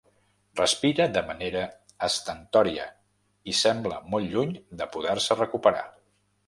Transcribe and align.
Respira 0.59 1.05
de 1.17 1.21
manera 1.27 1.61
estentòria 2.09 2.89
i 3.53 3.57
sembla 3.61 4.01
molt 4.15 4.35
lluny 4.35 4.59
de 4.83 4.93
poder-se 4.99 5.41
recuperar. 5.45 5.91